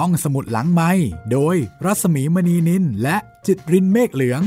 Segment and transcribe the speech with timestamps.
[0.00, 0.90] ท่องสมุดหลังไม้
[1.32, 4.42] โดยรัสมีมณีนินและจิตรินเมฆเหลือง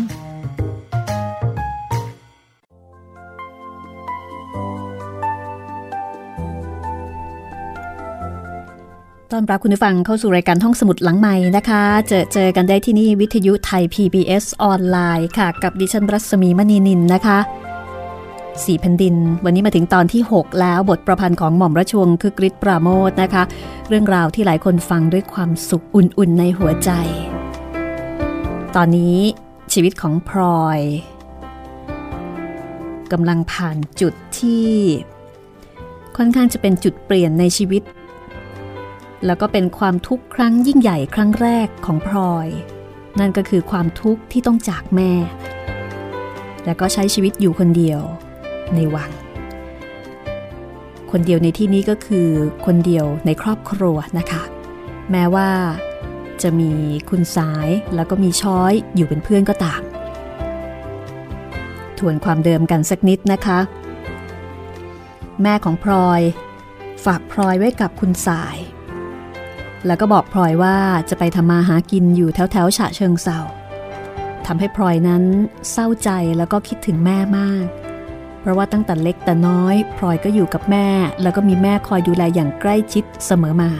[9.31, 17.39] ตอนรับคุณผู้ฟังเข้าสู่รายการท่องสมุดหลังใหม่นะคะ เจอเจอกันได้ที่นี่วิทยุไทย PBS ออนไลน์ค่ะ กับดิฉันรัศมีมณีนินนะคะ
[18.65, 19.15] สี่แผ่นดิน
[19.45, 23.43] วันนี้มาถึงตอนที่ 6 แล้วบทประพันธ์ของหม่อมราชวงศ์คือกริชปราโมทนะคะ
[23.89, 26.91] เรื่องราวที่หลายคนฟังด้วยความสุขอุ่นๆในหัวใจ
[28.75, 29.17] ตอนนี้
[29.73, 30.79] ชีวิตของพลอย
[33.11, 34.69] กำลังผ่านจุดที่
[36.17, 37.83] ค่อนข้างจะเป็นจุดเปลี่ยนในชีวิต
[39.25, 42.47] แล้วก็เป็นความทุกข์ครั้งยิ่งใหญ่ครั้งแรกของพลอย
[43.19, 45.11] นั่นก็คือความทุกข์ที่ต้องจากแม่
[46.65, 48.01] แล้วก็ใช้ชีวิตอยู่คนเดียว
[48.75, 49.11] ในวัง
[51.11, 52.29] คนเดียวในที่นี้ก็คือ
[52.65, 54.43] คนเดียวในครอบครัวนะคะ
[55.11, 55.49] แม้ว่า
[56.41, 56.71] จะมี
[57.09, 59.81] คุณสายแล้วก็มีช้อยอยู่เป็นเพื่อนก็ตาม
[61.97, 63.59] ทวนความเดิมกันสักนิดนะคะ
[65.41, 66.21] แม่ของพลอย
[67.05, 68.57] ฝากพลอยไว้กับคุณสาย
[69.85, 70.77] แล้วก็บอกพลอยว่า
[71.09, 73.39] จะไปทำมาหากินอยู่แถวแถวฉะเชิงเซา
[74.45, 75.23] ทำให้พลอยนั้น
[75.71, 77.65] เศร้าใจแล้วก็คิดถึงแม่มาก
[78.43, 80.87] เพราะว่าตั้งแต่เล็กแต่น้อยพลอยก็อยู่กับแม่
[81.21, 83.71] แล้วก็มีแม่คอยดูแลอย่างใกล้ชิดเสมอมา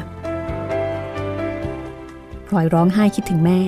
[2.47, 3.59] พลอยร้องไห้คิดถึงแม่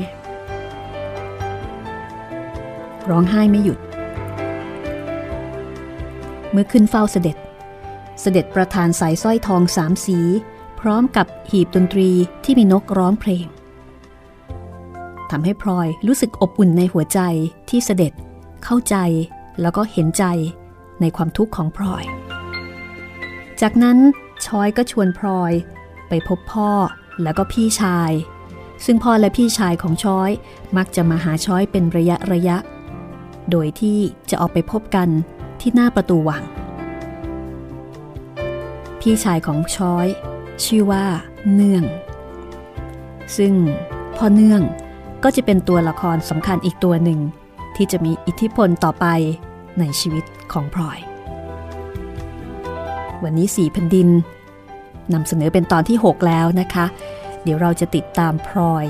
[3.10, 3.80] ร้องไห้ไม่หยุด
[6.52, 7.38] เมื่อขึ้นเฝ้าเสด็จ
[8.22, 10.20] เสด็จประธานสายสร้อยทองสามสี
[10.80, 12.10] พร้อมกับหีบดนตรี
[12.44, 13.48] ที่มีนกร้องเพลง
[15.32, 17.20] ทำให้พลอยรู้สึกอบอุ่นในหัวใจ
[17.70, 18.14] ที่เสด็จ
[18.64, 18.96] เข้าใจ
[19.62, 20.26] แล้วก็เห็นใจ
[21.02, 22.04] ในความทุกข์ของพลอย
[23.62, 23.98] จากนั้น
[24.46, 25.54] ชอยก็ชวนพลอย
[26.10, 26.72] ไปพบพ่อ
[27.24, 28.12] แล้วก็พี่ชาย
[28.86, 30.32] ซึ่งพ่อและพี่ชายของชอย
[30.78, 32.58] มักจะมาหาชอยเป็นระยะระยะ
[33.52, 34.00] โดยที่
[34.30, 35.10] จะออกไปพบกัน
[35.62, 36.44] ที่หน้าประตูวัง
[39.00, 40.08] พี่ชายของชอย
[40.64, 41.06] ชื่อว่า
[41.52, 41.84] เนื่อง
[43.38, 43.54] ซึ่ง
[44.18, 44.62] พ่อเนื่อง
[45.24, 47.20] ก็จะเป็นตัวละครสำคัญอีกตัวหนึ่ง
[47.76, 49.06] ที่จะมีอิทธิพลต่อไป
[49.80, 51.00] ในชีวิตของพลอย
[53.24, 54.10] วันนี้สี่แผ่นดิน
[55.14, 56.86] นำเสนอเป็นตอนที่ 6 แล้วนะคะ
[57.44, 58.86] เดี๋ยวเราจะติดตามพลอย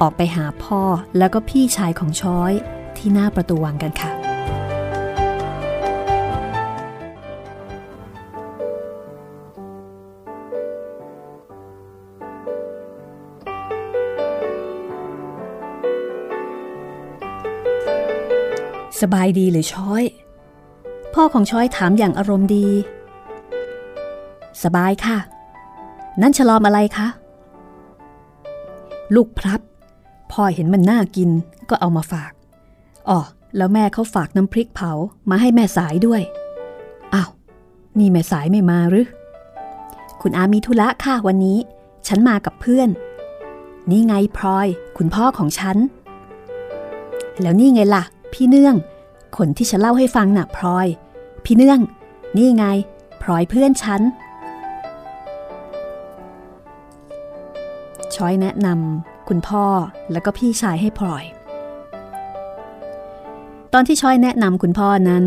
[0.00, 0.82] ออกไปหาพ่อ
[1.18, 2.52] แล้วก็พี่ชายของช้อย
[2.96, 4.19] ที่หน้าประตูวังกันค่ะ
[19.00, 20.02] สบายดีหรือช้อย
[21.14, 22.66] พ่อของช้อยถามอย่างอารมณ์ดี
[24.62, 25.18] สบายค่ะ
[26.20, 27.08] นั่นฉลอมอะไรคะ
[29.14, 29.60] ลูกพรับ
[30.32, 31.30] พ่อเห็นมันน่ากิน
[31.68, 32.32] ก็เอามาฝาก
[33.08, 33.18] อ๋อ
[33.56, 34.92] แล้วแม่เขาฝากน้ำพริกเผา
[35.30, 36.22] มาให้แม่สายด้วย
[37.14, 37.30] อ้าว
[37.98, 39.06] นี่แม่สายไม่มาหรือ
[40.20, 41.58] คุณอามีธุระค่ะวันนี้
[42.06, 42.88] ฉันมากับเพื่อน
[43.90, 45.76] นี่ไงพลอย คุณพ่อของฉัน
[47.40, 48.76] แล้วนี่ไงล่ะ พี่เนื่อง
[49.36, 50.86] คนที่ฉันเล่าให้ฟังน่ะพลอย
[51.44, 51.80] พี่เนื่อง
[52.36, 52.64] นี่ไง
[53.22, 54.02] พลอยเพื่อนฉัน
[58.14, 59.64] ช้อยแนะนำคุณพ่อ
[60.12, 61.24] แล้วก็พี่ชายให้พลอย
[63.72, 65.26] ตอนที่ช้อยแนะนำคุณพ่อนั้น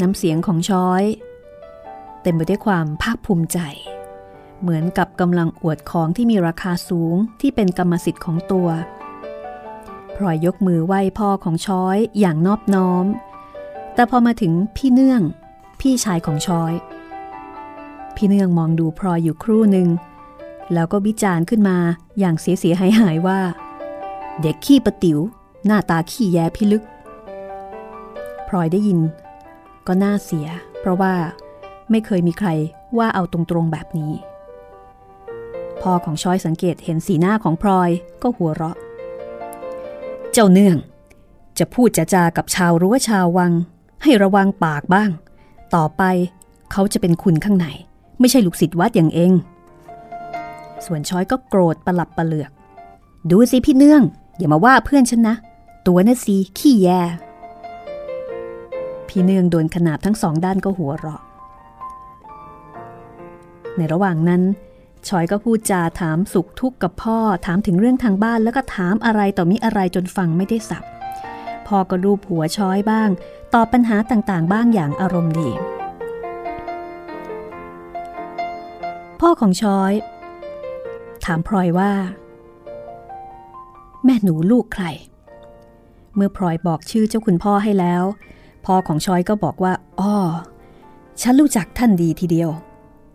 [0.00, 1.02] น้ำเสียงของช้อย
[2.22, 3.58] เต็มไปด้วยความภาคภูมิใจ
[4.60, 8.68] เหมือนกับกำลังอวดของที่มีราคาสูงที่เป็นกรรมสิทธิ์ของตัว
[10.18, 13.06] พลอยยกมือไหว้พ่อของช้อยอย่างนอบน้อม
[13.94, 15.22] แต่พอมาถึงพี่เนื่อง
[15.80, 16.72] พี่ชายของช้อย
[18.16, 19.88] พี่เนื่องมองดูพลอยอยู่ครู่หนึ่ง
[20.72, 21.78] แล้วก็วิจารณ์ขึ้นมา
[22.18, 23.40] อย่างเสียเสียหายหายว่า
[24.42, 25.18] เด็กขี้ปะติ๋ว
[25.66, 26.84] หน้าตาขี้แยพิลึก
[28.48, 29.00] พลอยได้ยิน
[29.86, 30.46] ก็น่าเสีย
[30.80, 31.14] เพราะว่า
[31.90, 32.48] ไม่เคยมีใคร
[32.98, 34.12] ว่าเอาตรงๆแบบนี้
[35.82, 37.90] พ่อของช้อยสังเกตเห็นสีหน้าของพลอย
[38.22, 38.76] ก็หัวเราะ
[40.38, 40.76] จ้าเนื่อง
[41.58, 43.52] จะพูดจะจากับชาวรั้วชาววัง
[44.02, 45.10] ให้ระวังปากบ้าง
[45.74, 46.02] ต่อไป
[46.72, 47.66] เขาจะเป็นคุณข้างใน
[48.20, 49.32] ไม่ใช่ลูกศิษย์วัดอย่างเอง
[50.84, 52.50] ส่วนช้อยก็โกรธประหลับประเหลือก
[53.30, 54.02] ดูสิพี่เนื่อง
[54.38, 55.34] อย่ามาว่าเพื่อนฉันนะ
[55.86, 56.88] ตัวน่ะสิขี้แย
[59.08, 61.22] พี่เนื่องโดนขนาบทั้งสองด้านก็หัวเราะ
[63.76, 64.42] ในระหว่างนั้น
[65.08, 70.84] ชอยก็พูดจาถามสุขทุกข์กับพ่อ ถามถึงเรื่องทางบ้านแล้วก็ถามอะไรต่อมิอะไรจนฟังไม่ได้สับ
[71.66, 73.08] พ่อก็รูปหัวช้อยบ้าง
[73.54, 75.50] ตอบปัญหาต่างๆ บ้างอย่างอารมณ์ดี
[79.20, 79.92] พ่อของช้อย
[81.24, 81.92] ถามพลอยว่า
[84.04, 84.84] แม่หนูลูกใคร
[86.14, 88.04] เมื่อพลอยบอกชื่อเจ้าคุณพ่อให้แล้ว
[88.66, 90.14] พ่อของชอยก็บอกว่า อ้อ
[91.22, 92.50] ฉันรู้จักท่านดีทีเดียว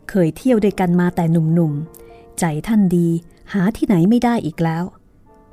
[0.10, 3.08] เคยเที่ยวด้วยกันมาแต่หนุ่มๆ ใจท่านดี
[3.54, 4.84] หาที่ไหนไม่ได้อีกแล้ว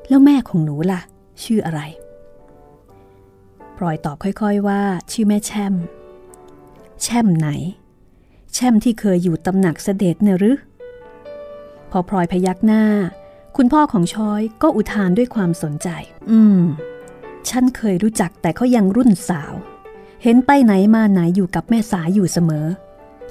[0.08, 1.00] แล้วแม่ของหนูล่ะ
[1.42, 1.80] ชื่ออะไร
[3.76, 4.82] พลอยตอบค่อยๆว่า
[5.12, 5.74] ชื่อแม่แช่ม
[7.02, 7.48] แช่มไหน
[8.54, 10.58] แช่มที่เคยอยู่ตำหนักเสด็จเนหรือ
[11.90, 12.84] พอพลอยพยักหน้า
[13.56, 15.88] คุณพ่อของชอยก็อุทานด้วยความสนใจ
[16.30, 16.62] อืม
[17.48, 19.52] ฉันเคยรู้จักแต่เขายังรุ่นสาว
[20.22, 22.66] เห็นไปไหนมาไหนอยู่กับแม่สายอยู่เสมอ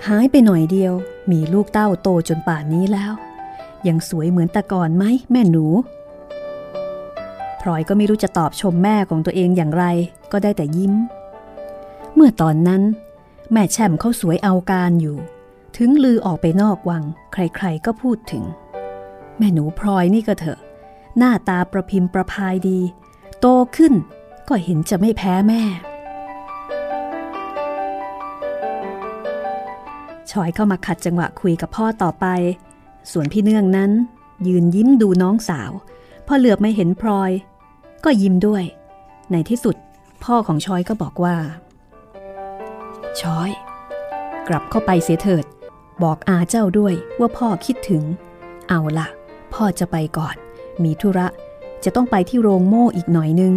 [0.07, 0.93] หายไปหน่อยเดียว
[1.31, 3.13] มีลูกเต้าโตจนป่านนี้แล้ว
[3.87, 5.65] ยังสวยเหมือนแต่ก่อนไหมแม่หนู
[7.61, 9.85] พลอยก็ไม่รู้จะตอบชมแม่ของตัวเองอย่างไร
[10.31, 10.93] ก็ได้แต่ยิ้ม
[12.15, 12.81] เมื่อตอนนั้น
[13.51, 15.17] แม่แช่มเขาสวยเอาการอยู่
[15.77, 17.03] ถึงลือออกไปนอกวัง
[17.33, 18.43] ใครๆก็พูดถึง
[19.37, 20.59] แม่หนูพลอยนี่ก็เถอะ
[21.17, 22.79] หน้าตาประพิมพ์ประพายดี
[23.39, 23.93] โตขึ้น
[24.47, 25.61] ก็เห็นจะไม่แพ้แม่
[30.31, 32.25] ชอยเข้ามาขัดจังหวะคุยกับพ่อต่อไป
[33.11, 33.91] ส่วนพี่เนื่องนั้น
[34.47, 35.71] ยืนยิ้มดูน้องสาว
[36.27, 37.31] พอเหลือบไม่เห็นพลอย
[38.03, 38.63] ก็ยิ้มด้วย
[39.31, 39.75] ในที่สุด
[40.23, 41.35] พ่อของชอยก็บอกว่า
[43.21, 43.49] ชอย
[44.47, 45.45] กลับเข้าไปเสียเถิด
[46.03, 48.03] บอกอาเจ้าด้วยว่าพ่อคิดถึง
[48.69, 49.07] เอาละ
[49.53, 50.35] พ่อจะไปก่อน
[50.83, 51.27] มีธุระ
[51.83, 53.53] จะต้องไปที่โรงโม่อีกหน่อยนึง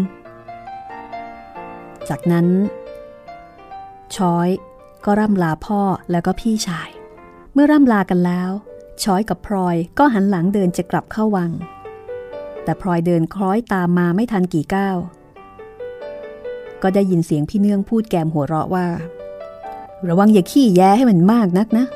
[2.09, 2.47] จากนั้น
[4.17, 4.49] ช้อย
[5.05, 6.91] ก็ร่ำลาพ่อแล้วก็พี่ชาย
[7.53, 8.51] เมื่อร่ำลากันแล้ว
[9.03, 11.51] ช้อยกับพลอยก็หันหลังเดินจะกลับเข้าวัง
[12.65, 14.97] แต่พลอยเดินคล้อยตามมาไม่ทันกี่ก้าว
[16.83, 18.87] ก็ได้ยินเสียงพี่เนื่องพูดแกมหัวเราะว่า
[20.09, 21.87] ระวังอย่าขี้แย้ให้มันมากนักนะ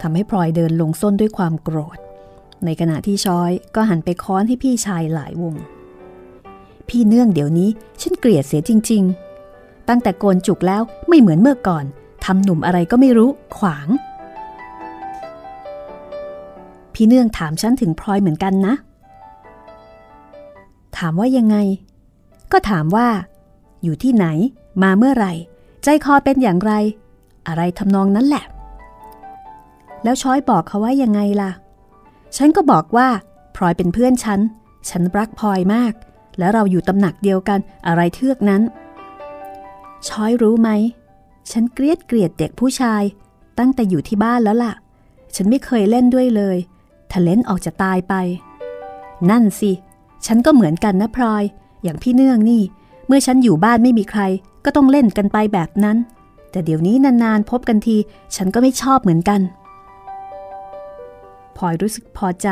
[0.00, 1.98] ทำให้พลอยเดินลงส้นด้วยความโกรธ
[2.64, 5.54] ในขณะที่ช้อยก็หันไปค้อนให้พี่ชายหลายวง
[6.88, 7.70] พี่เนื่องเดี๋ยวนี้
[8.00, 9.29] ฉันเกลียดเสียจริง ๆ
[9.88, 11.84] ตั้งแต่โกนจุกแล้วไม่เหมือนเมื่อก่อน
[12.24, 13.88] ทำหนุ่มอะไรก็ไม่รู้ขวาง
[16.94, 18.74] พี่เนื่องถามฉันถึงพลอยเหมือนกันนะ
[20.96, 21.56] ถามว่ายังไง
[22.52, 23.08] ก็ถามว่า
[23.82, 24.26] อยู่ที่ไหน
[24.82, 25.32] มาเมื่อไหร่
[25.82, 26.72] ใจคอเป็นอย่างไร
[27.48, 28.44] อะไรทำนองนั้นแหละ
[30.04, 31.50] แล้วช้อยบอกเขาว่ายังไงล่ะ
[32.36, 33.08] ฉันก็บอกว่า
[33.56, 34.40] พลอยเป็นเพื่อนฉัน
[34.88, 35.92] ฉันรักพลอยมาก
[36.38, 38.62] แล้วเราอยู่ตำหนักเดียวกันอะไรเทือกนั้น
[40.08, 40.70] ช้อยรู้ไหม
[41.50, 43.02] ฉันเกลียดเกลียดเด็กผู้ชาย
[43.58, 44.74] ตั้งแต่อยู่ที่บ้านแล้วล่ะ
[45.34, 46.56] ฉันไม่เคยเล่นด้วยเลย
[47.10, 48.14] ถ้าเล่นออกจะตายไป
[49.30, 49.72] นั่นสิ
[50.26, 51.44] ฉันก็เหมือนกันนะพลอย
[51.82, 52.62] อย่างพี่เนื่องนี่
[53.06, 54.22] เมื่อฉันอยู่บ้านไม่มีใคร
[54.64, 55.96] ก็ต้องเล่นกันไปแบบนั้น
[56.50, 57.96] แต่เดี๋ยวนี้นานๆพบกันที
[58.36, 59.40] ฉันก็ไม่ชอบเหมือนกัน
[61.56, 62.48] พลอยรู้สึกพอใจ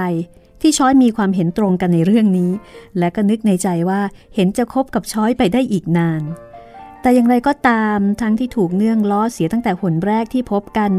[0.60, 2.50] ที่ช้อยมีความเห็นตรงกันในเรื่องนี้
[2.98, 4.00] และก็นึกในใจว่า
[4.34, 6.22] เห็นจะคบกับช้อยไปได้อีกนาน
[7.00, 10.90] แต่อย่างไรก็ตามทั้งที่ถูกเนื่องล้อเสียตั้งแต่หนแรกที่พบกัน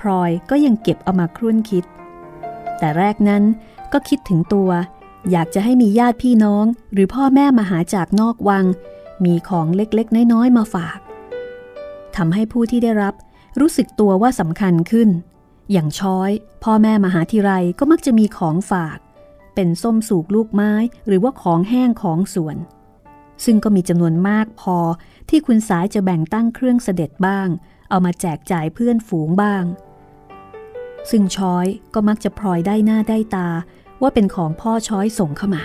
[0.00, 1.84] พลอยก็ยังเก็บเอามาครุ่นคิด
[2.78, 3.42] แต่แรกนั้น
[3.92, 4.70] ก็คิดถึงตัว
[5.30, 8.64] อยากจะให้มีญาติพี่น้องหรือพ่อแม่มาหาจากนอกวัง
[9.24, 10.98] มีของเล็กๆ น้อยๆ มาฝาก
[12.16, 13.14] ทำให้ผู้ที่ได้รับ
[13.60, 15.08] รู้สึกตัวว่าสำคัญขึ้น
[15.72, 16.30] อย่างช้อย
[16.64, 18.98] พ่อแม่มาหาทีไรก็มักจะมีของฝาก
[19.54, 20.72] เป็นส้มสูกลูกไม้
[21.06, 22.56] หรือว่าของแห้งของสวน
[23.44, 24.76] ซึ่งก็มีจำนวนมากพอ
[25.28, 27.48] ที่คุณสายจะแบ่งตั้งเครื่องเสด็จบ้าง
[27.90, 29.64] เอามาแจกจ่ายเพื่อนฝูงบ้าง
[31.10, 33.48] ซึ่งช้อยก็มักจะพลอยได้หน้าได้ตา
[34.02, 35.64] ว่าเป็นของพ่อช้อยส่งเข้ามา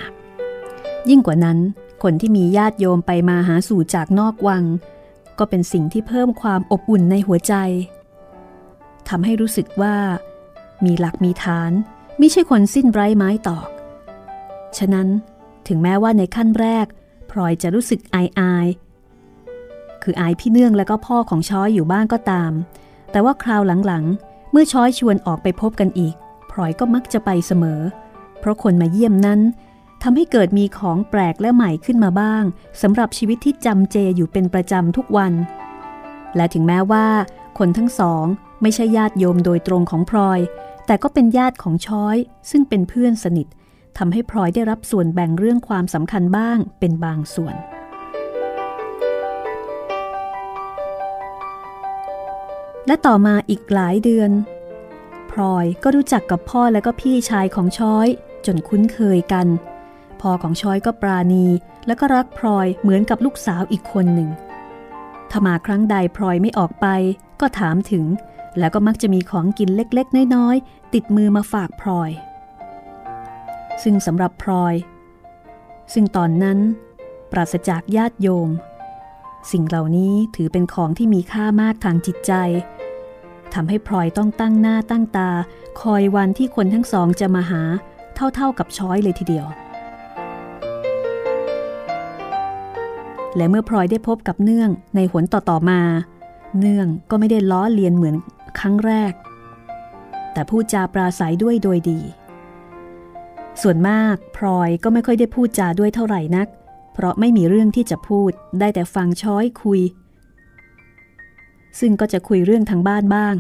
[1.10, 1.58] ยิ่งกว่านั้น
[2.04, 4.64] คนที่มีญาติโยมไปมาหาสู่จากนอกวัง
[5.40, 7.54] ก็เป็นสิ่งที่เพิ่มความอบอุ่นในหัวใจ
[9.10, 9.96] ทำให้รู้สึกว่า
[10.86, 11.72] มีหลักมีฐาน
[12.18, 13.70] ไม่ใช่คนสิ้นไร้ไม้ตอก
[14.78, 15.08] ฉะนั้น
[15.68, 16.86] ถึงแม้ว่าในขั้นแรก
[17.32, 18.68] พลอยจะรู้สึกอายอาย
[20.04, 22.52] คืออายพี่เนื่องและก็พ่อของช้อยอยู่บ้างก็ตาม
[23.12, 26.16] แต่ว่าคราวหลังๆ เมื่อช้อยชวนออกไปพบกันอีก
[26.52, 27.82] พลอยก็มักจะไปเสมอ
[28.40, 29.40] เพราะคนมาเยี่ยมนั้น
[30.04, 32.44] ทำให้เกิดมีของแปลกและใหม่ขึ้นมาบ้าง
[32.82, 35.34] สำหรับชีวิตที่จำเจอยู่เป็นประจำทุกวัน
[36.36, 37.08] และถึงแม้ว่า
[37.58, 38.26] คนทั้งสอง
[38.62, 40.40] ไม่ใช่ญาติโยมโดยตรงของพลอย
[40.86, 42.18] แต่ก็เป็นญาติของช้อย
[42.52, 43.48] ซึ่งเป็นเพื่อนสนิท
[43.98, 47.56] ทำให้พลอยได้รับส่วนแบ่งเรื่องความสำคัญบ้างเป็นบางส่วน
[52.90, 54.32] และต่อมาอีกหลายเดือน
[55.32, 58.08] พลอยก็รู้จักกับพ่อและก็พี่ชายของช้อย
[58.46, 59.48] จนคุ้นเคยกัน
[60.22, 61.46] พ่อของช้อยก็ปราณี
[61.88, 64.30] และก็รักพลอยเหมือนกับลูกสาวอีกคนหนึ่ง
[65.32, 66.88] ถ้ามาครั้งใดพลอยไม่ออกไป
[67.42, 68.06] ก็ถามถึง
[68.60, 72.12] แล้วก็มักจะมีของกินเล็กๆ น้อยๆ ติดมือมาฝากพลอย
[73.84, 74.76] ซึ่งสำหรับพลอย
[75.94, 76.60] ซึ่งตอนนั้น
[77.32, 78.50] ปราศจากญาติโยม
[79.52, 82.34] สิ่งเหล่านี้ถือเป็นของที่มีค่ามากทางจิตใจ
[83.54, 85.30] ทำให้พลอยต้องตั้งหน้าตั้งตา
[85.82, 87.62] คอยวันที่คนทั้งสองจะมาหา
[88.36, 89.48] เท่าๆกับช้อยเลยทีเดียว
[93.36, 95.82] และเมื่อพลอยได้พบกับเนื่องในหนต่อๆมา
[96.60, 98.16] เนื่องก็ไม่ได้ล้อเลียนเหมือน
[98.60, 99.14] ครั้งแรก
[100.34, 102.00] แต่พูดจาปราศัยด้วยโดยดี
[103.62, 106.48] ส่วนมากพลอยก็ไม่ค่อยได้พูดจาด้วยเท่าไหร่นัก
[106.94, 109.82] เพราะไม่มีเรื่องที่จะพูดได้แต่ฟังช้อยคุย
[111.80, 113.36] ซึ่งก็จะคุยเรื่องทางบ้านบ้าง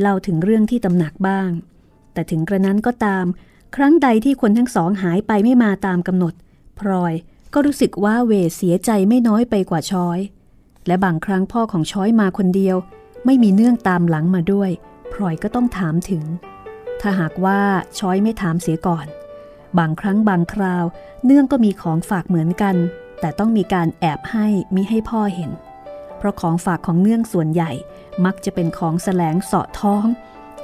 [0.00, 1.50] เล่าถึงเรื่องที่ตำหนักบ้าง
[2.12, 3.24] แต่ถึงกระนั้นก็ตาม
[3.76, 6.34] ครั้งใดที่คนทั้งสองหายไปไม่มาตามกำหนด
[6.78, 7.14] พลอย
[7.54, 10.18] ก็รู้สึกว่าเวเสียใจไม่น้อยไปกว่าช้อย
[10.86, 12.76] และบางครั้งพ่อของช้อยมาคนเดียว
[13.26, 14.70] ไม่มีเนื่องตามหลังมาด้วย
[15.12, 16.24] พลอยก็ต้องถามถึง
[17.00, 17.60] ถ้าหากว่า
[17.98, 19.06] ช้อยไม่ถามเสียก่อน
[19.78, 20.84] บางครั้งบางคราว
[21.24, 22.76] เนื่องก็มีของฝากเหมือนกัน
[23.20, 25.50] แต่ต้องมีการแอบให้มิให้พ่อเห็น
[26.22, 27.72] เพราะของฝากของเนื่องส่วนใหญ่
[28.24, 30.06] มักจะเป็นของแสลงเสาะท้อง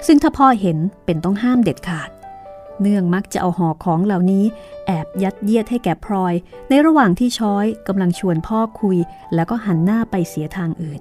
[0.06, 2.10] ซึ่งถ้าพ่อเห็นเป็นต้องห้ามเด็ดขาด
[2.80, 4.44] เนื่องมักจะเอาห่อของเหล่านี้
[4.86, 6.34] แอบยัดเยียดให้แก่พลอย
[6.68, 8.98] ในระหว่างที่ช้อยกำลังชวนพ่อคุย
[9.34, 11.00] แล้วก็หันหน้าไปเสียทางอื่น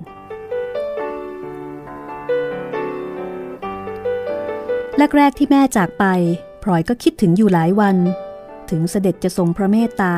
[5.18, 6.06] แรกๆที่แม่จากไป
[6.64, 7.98] พลอยก็คิดถึงอยู่หลายวัน
[8.70, 10.16] ถึงเสด็จจะทรงพระเมตตา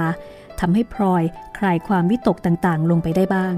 [0.60, 1.24] ทำให้พลอย
[1.58, 3.58] คลายความวิตกต่างๆ ลงไปได้บ้าง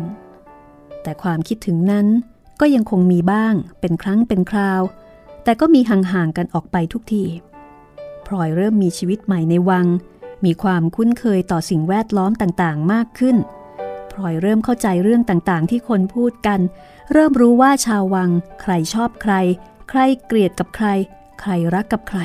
[1.03, 2.07] แต่ความคิดถึงนั้น
[2.59, 4.81] ก็ยังคงมีบ้างเป็นครั้งเป็นคราว
[5.43, 7.25] แต่ก็มีห่างๆกันออกไปทุกที
[8.25, 9.87] พลอยเริ่มมีชีวิตใหม่ในวัง
[10.45, 13.37] มีความคุ้นเคยต่อสิ่งแวดล้อมต่างๆ มากขึ้น
[14.11, 16.59] พลอยเริ่มเข้าใจเรื่องต่างๆ ที่คนพูดกัน
[17.11, 18.29] เริ่มรู้ว่าชาววัง
[18.61, 19.33] ใครชอบใคร
[19.89, 20.87] ใครเกลียดกับใคร
[21.39, 22.19] ใครรักกับใคร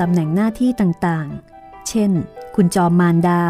[0.00, 2.10] ตำแหน่งหน้าที่ต่างๆ เช่น
[2.56, 3.42] คุณจอมมารดา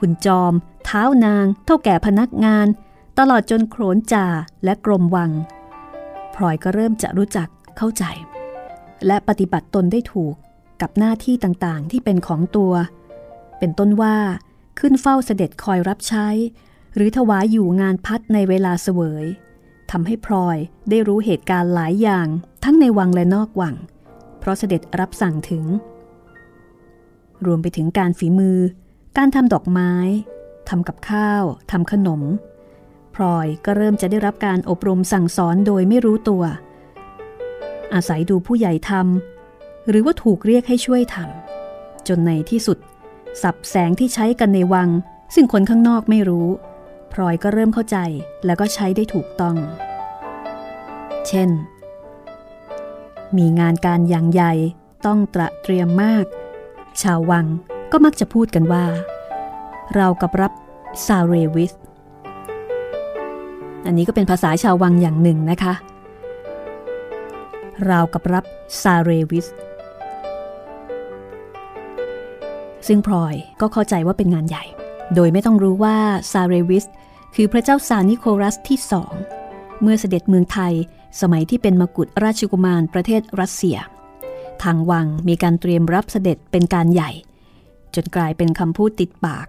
[0.00, 0.52] คุณจอม
[0.84, 2.66] เท้านาง เท่าแก่พนักงาน
[3.18, 4.26] ตลอดจนโขนจ่า
[4.64, 5.30] และกรมวัง
[6.34, 8.04] พลอยก็เริ่มจะรู้จักเข้าใจ
[9.06, 10.34] และปฏิบัติตนได้ถูก
[10.80, 12.72] กับหน้าที่ต่างๆ ที่เป็นของตัว
[13.58, 14.16] เป็นต้นว่า
[14.78, 16.28] ขึ้นเฝ้าเสด็จคอยรับใช้
[16.94, 19.24] หรือถวายอยู่งานพัดในเวลาเสวย
[19.90, 20.56] ทำให้พลอย
[20.90, 22.26] ได้รู้เหตุการณ์หลายอย่าง
[22.64, 23.74] ทั้งในวังและนอกวัง
[24.38, 25.64] เพราะเสด็จรับสั่งถึง
[27.46, 28.58] รวมไปถึงการฝีมือ
[29.16, 29.92] การทำดอกไม้
[30.68, 32.22] ทำกับข้าวทำขนม
[33.14, 36.42] พลอยก็เริ่มจะได้รับการอบรมสั่งสอนโดยไม่รู้ตัว
[37.94, 42.78] อาศัยดูผู้ใหญ่ทำหรือว่าถูกเรียกให้ช่วยทำจนในที่สุด
[43.42, 44.88] สับแสงที่ใช้กันในวัง
[45.34, 46.48] ซึ่งคนข้างนอกไม่รู้
[47.12, 47.98] พลอยก็เริ่มเข้าใจ
[48.44, 49.56] แล้วก็ใช้ได้ถูกต้อง
[51.28, 51.50] เช่น
[53.36, 54.52] มีงานการอย่างใหญ่
[55.06, 56.24] ต้องตระเตรียมมาก
[57.02, 57.46] ชาววัง
[57.92, 58.86] ก็มักจะพูดกันว่า
[59.94, 60.52] เรากับรับ
[61.06, 61.72] ซาเรวิส
[63.86, 65.74] อันนี้ก็เป็นภาษาชาววังอย่างหนึ่งนะคะ
[67.88, 68.44] ราวกับรับ
[68.82, 69.46] ซาเรวิส
[72.86, 74.64] ซึ่งพลอยก็เข้าใจว่าเป็นงานใหญ่
[75.14, 75.96] โดยไม่ต้องรู้ว่า
[76.32, 76.84] ซาเรวิส
[77.34, 79.12] คือพระเจ้าซานิโคลัสที่สอง
[79.82, 80.74] เมื่อเสด็จเมืองไทย
[81.20, 83.78] สมัยที่เป็นมกุฎราชกุมารประเทศรัสเซีย
[84.62, 87.10] ทางวังมีการเตรียมรับเสด็จเป็นการใหญ่
[87.94, 89.46] จนกลายเป็นคำพูดติดปาก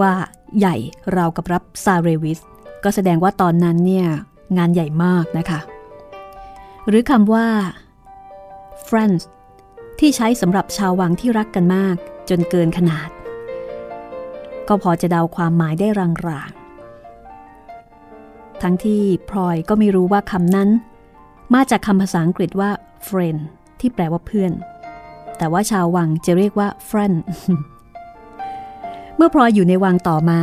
[0.00, 0.12] ว่า
[0.58, 0.76] ใหญ่
[1.16, 2.40] ราวกับรับซาเรวิส
[2.88, 4.08] ก็แสดงว่าตอนนั้นเนี่ย
[4.58, 5.60] งานใหญ่มากนะคะ
[6.88, 7.46] หรือคำว่า
[8.88, 9.22] friends
[9.98, 11.96] ที่ใช้สำหรับชาววังที่รักกันมาก
[12.28, 13.08] จนเกินขนาด
[14.68, 15.88] ก็พอจะเดาความหมายได้
[16.28, 20.68] รางๆ ทั้งที่พลอยก็ไม่รู้ว่าคำนั้น
[21.54, 22.70] มาจากคำภาษาอังกฤษว่า
[23.08, 23.40] friend
[23.80, 24.52] ที่แปลว่าเพื่อน
[25.38, 27.16] แต่ว่าชาววังจะเรียกว่า friend
[29.16, 30.40] เมื่อพลอยอยู่ในวังต่อมา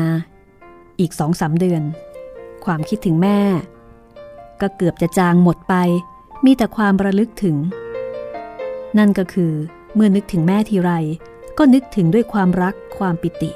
[0.99, 1.83] อีกสองสาเดือน
[2.65, 3.39] ความคิดถึงแม่
[4.61, 5.75] ก็เกือบจะจางหมดไป
[6.45, 7.57] มีแต่ความระลึกถึง
[8.97, 9.53] นั่นก็คือ
[9.95, 10.91] เมื่อนึกถึงแม่ทีไร
[11.57, 13.51] ก็นึกถึงด้วยความรักความปิติ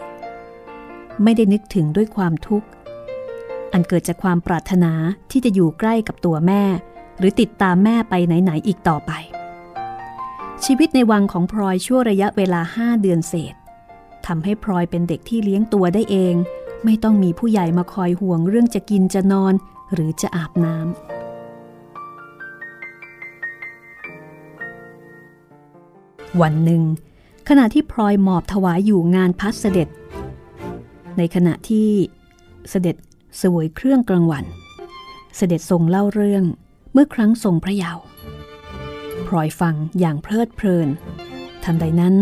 [1.23, 2.67] ไม่ได้นึกถึงด้วยความทุกข์
[3.73, 4.91] อันเกิดจากความปรารถนา
[5.31, 6.63] ที่จะอยู่ใกล้กับตัวแม่
[7.17, 9.11] หรือติดตามแม่ไปไหนๆอีกต่อไป
[10.65, 13.55] ชีวิตในวังของพลอยชั่วระยะเวลาห้าเดือนเศษ
[14.25, 16.35] ทำให้พลอยเป็นเด็กที่เลี้ยงตัวได้เอง
[16.85, 19.53] ไม่ต้องมีผู้ใหญ่มาคอยห่วงเรื่องจะกินจะนอน
[19.93, 20.87] หรือจะอาบน้ำ
[26.41, 26.83] วันหนึ่ง
[27.49, 29.87] ขณะที่พลอยหมอบถวายอยู่งานพัดเสด็จ
[31.17, 31.89] ในขณะที่
[32.69, 32.95] เสด็จ
[33.41, 34.45] สวยเครื่องกลางวัน
[35.37, 36.43] เสด็จทรงเล่าเรื่อง
[36.93, 38.03] เมื่อครั้งทรงพระเยาว์
[39.27, 40.87] พลอยฟังอย่างเพลิดเพลิน
[41.63, 42.15] ทันใดนั้น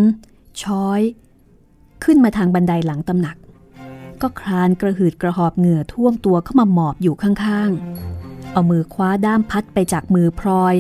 [0.62, 1.02] ช้อย
[2.04, 3.38] ขึ้นมาทางบันไดหลังตำหนัก
[4.22, 10.76] ก็คลานกระหืดกระหอบเหงื่อท่วมตัวเข้ามาหมอบอยู่ข้างๆ เอามือคว้าด้ามพัดไปจากมือพลอย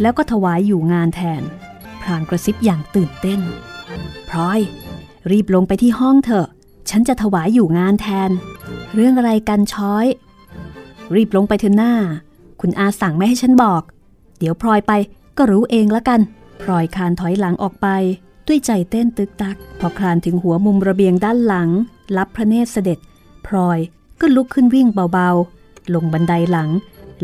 [0.00, 1.42] แล้วก็ถวายอยู่งานแทน
[2.00, 3.40] พรางกระซิบอย่างตื่นเต้น
[4.28, 4.60] พลอย
[5.30, 6.46] รีบลงไปที่ห้องเถอะ
[6.90, 8.30] ฉันจะถวายอยู่งานแทน
[8.94, 10.06] เรื่องอะไรกันช้อย
[11.14, 11.94] รีบลงไปเถอะหน้า
[12.60, 13.82] คุณอาสั่งไม่ให้ฉันบอก
[14.38, 14.92] เดี๋ยวพลอยไป
[15.38, 16.20] ก็รู้เองละกัน
[16.62, 17.86] พลอยคานถอยหลังออกไป
[18.48, 21.70] ด้วยใจเต้นตึกตัก พอคลานถึงหัวมุมระเบียงด้านหลัง
[22.16, 22.98] รับพระเนตรเสด็จ
[23.46, 23.78] พลอย
[24.20, 26.70] ก็ลุกขึ้นวิ่งเบาๆ ลงบันไดหลัง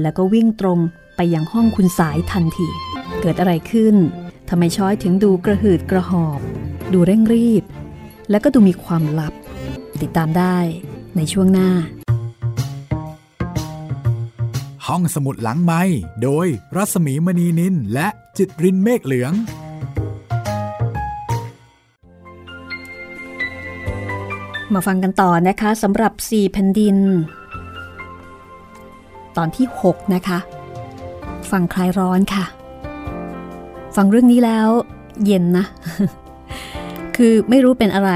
[0.00, 0.78] แล้วก็วิ่งตรง
[1.16, 2.68] ไปยังห้องคุณสายทันที
[3.20, 3.94] เกิดอะไรขึ้น
[4.48, 6.40] ทำไมช้อยถึงดูกระหืดกระหอบ
[6.92, 7.64] ดูเร่งรีบ
[8.30, 9.32] แล้วก็ดูมีความลับ
[10.00, 10.58] ติดตามได้
[11.16, 11.70] ในช่วงหน้า
[14.86, 15.82] ห้องสมุดหลังไม้
[16.22, 19.32] โดยรัสมีมณีนินและจิตรินเมฆเหลือง
[24.74, 26.96] มาฟังกันต่อนะคะสำหรับสี่แผ่นดิน
[29.36, 30.38] ตอนที่ 6 นะคะ
[31.50, 32.44] ฟังคลายร้อนค่ะ
[33.96, 34.68] ฟังเรื่องนี้แล้ว
[35.24, 35.64] เย็นนะ
[37.16, 38.10] คือไม่รู้เป็นอะไร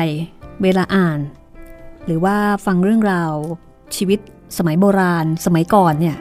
[0.63, 1.21] เวลาอ่าน
[2.07, 2.37] หรือว่า
[2.67, 3.33] ฟังเรื่องราว
[3.97, 4.19] ชีวิต
[4.59, 6.17] สมัยโบราณ สมัยก่อนเนี่ย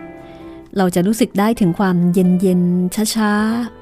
[0.77, 2.62] เราจะรู้สึกได้ถึงความเย็นเย็น
[3.15, 3.77] ช้าๆ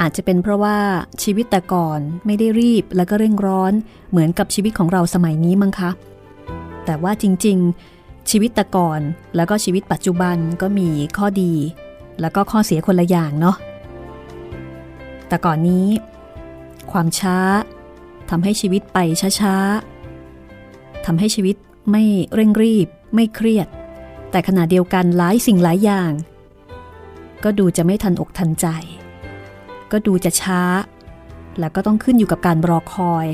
[0.00, 0.78] อาจจะเป็นเพราะว่า
[1.22, 3.72] ชีวิตแต่ก่อนไม่ได้รีบแล้วก็เร่งร้อน
[4.10, 5.90] เหมือนกับชีวิตของเราสมัยนี้มั้งคะ
[6.84, 9.00] แต่ว่าจริงๆ ชีวิตแต่ก่อน
[9.36, 11.54] แล้วก็ชีวิตปัจจุบันก็มีข้อดี
[12.20, 13.56] แล้วก็ข้อเสียคนละอย่างเนาะ
[15.28, 15.86] แต่ก่อนนี้
[16.92, 17.38] ความช้า
[18.30, 18.98] ทำให้ชีวิตไป
[19.40, 21.56] ช้าๆทำให้ชีวิต
[21.90, 22.02] ไม่
[22.34, 23.68] เร่งรีบ ไม่เครียด
[24.30, 26.10] แต่ขณะเดียวกันหลายสิ่งหลายอย่าง
[27.44, 28.66] ก็ดูจะไม่ทันอกทันใจ
[29.92, 30.62] ก็ดูจะช้า
[31.58, 33.26] แล้วก็ต้องขึ้นอยู่กับการรอคอย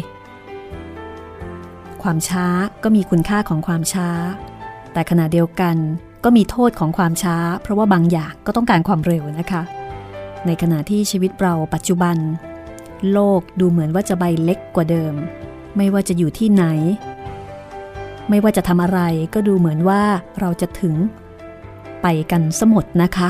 [2.02, 2.46] ความช้า
[2.82, 4.08] ก็มีคุณค่าของความช้า
[4.92, 5.76] แต่ขณะเดียวกัน
[6.24, 9.62] ก็มีโทษของความช้า เพราะว่าบางอย่างก็ต้องการความเร็วนะคะ
[10.46, 12.16] ในขณะที่ชีวิตเราปัจจุบัน
[13.12, 15.14] โลกดูเหมือนว่าจะใบเล็กกว่าเดิม
[15.76, 16.64] ไม่ว่าจะอยู่ที่ไหน
[18.28, 19.00] ไม่ว่าจะทำอะไร
[19.34, 20.02] ก็ดูเหมือนว่า
[20.40, 20.94] เราจะถึง
[22.02, 23.28] ไปกันสมดนะคะ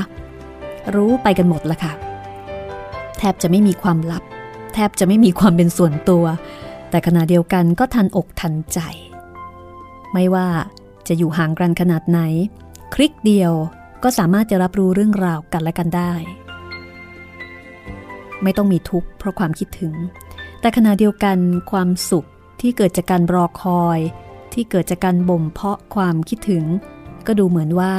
[0.95, 2.06] รู้ไปกันหมดละค่ะ
[3.17, 4.23] แทบจะไม่มีความลับ
[4.73, 6.25] แทบจะไม่มีความเป็นส่วนตัว
[6.89, 8.79] แต่ขณะเดียวกันก็ทันอกทันใจ
[10.13, 10.47] ไม่ว่า
[11.07, 12.19] จะอยู่ห่างกันขนาดไหน
[12.93, 13.53] คลิกเดียว
[14.03, 16.13] ก็สามารถจะรับรู้เรื่องราวกันและกันได้
[18.43, 19.93] ไม่ต้องมีทุกข์เพราะความคิดถึง
[20.61, 21.37] แต่ขณะเดียวกัน
[21.71, 22.27] ความสุข
[22.61, 23.99] ที่เกิดจากการรอคอย
[24.53, 26.63] ที่เกิดจากการบ่มเพาะความคิดถึง
[27.27, 27.93] ก็ดูเหมือนว่า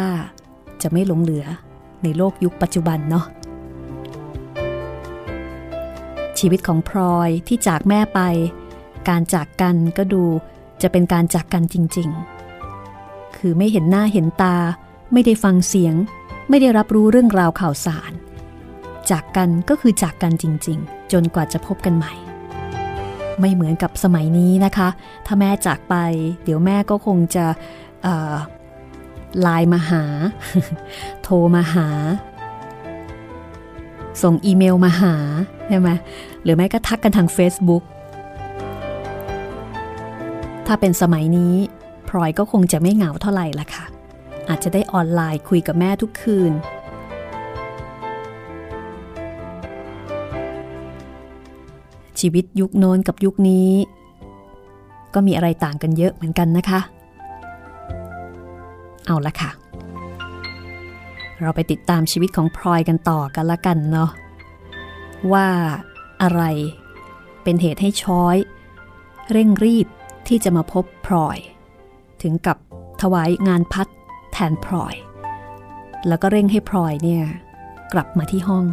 [0.83, 1.44] จะไม่หลงเหลือ
[2.02, 3.24] ในโลกยุคปัจจุบันเนาะ
[6.38, 8.20] ชีวิตของพลอยที่จากแม่ไป
[9.09, 10.24] การจากกันก็ดู
[10.83, 12.09] จะเป็นการจากกันจริง
[12.74, 14.57] ๆ คือไม่เห็นหน้าเห็นตา
[15.12, 15.94] ไม่ได้ฟังเสียง
[16.48, 18.12] ไม่ได้รับรู้เรื่องราวข่าวสาร
[19.11, 22.14] จากกันก็คือจากกันจริง ๆ จนกว่าจะพบกันใหม่
[23.40, 24.88] ไม่เหมือนกับสมัยนี้นะคะ
[25.27, 25.94] ถ้าแม่จากไป
[26.44, 27.46] เดี๋ยวแม่ก็คงจะ
[29.40, 30.05] ไลน์มาหา
[31.22, 31.88] โทรมาหา
[34.22, 35.14] ส่งอีเมลมาหา
[35.68, 35.90] ใช่ไหม
[36.42, 37.83] หรือแม่ก็ทักกันทาง Facebook
[40.66, 41.54] ถ้าเป็นสมัยนี้
[42.09, 43.85] พลอยก็คงจะไม่เหงาเท่าไหร่ละค่ะ
[44.48, 46.52] อาจจะได้ออนไลน์คุยกับแม่ทุกคืน
[52.20, 53.70] ชีวิตยุคโน้นกับยุคนี้
[55.14, 56.81] ก็มีอะไรต่างกันเยอะเหมือนกันนะคะ
[59.07, 59.50] เอาละค่ะ
[61.40, 64.11] เราไปติดตามชีวิตของพลอยกันต่อกันละกันเนาะ
[65.33, 65.48] ว่า
[66.22, 66.42] อะไร
[67.42, 68.37] เป็นเหตุให้ช้อย
[69.33, 69.87] เร่งรีบ
[70.29, 71.38] ที่จะมาพบพลอย
[72.22, 72.57] ถึงกับ
[73.03, 73.88] ถวายงานพัด
[74.33, 74.94] แทนพลอย
[76.09, 77.24] แล้วก็เร่งให้พลอยเนี่ย
[77.92, 78.64] กลับมาที่ห้อง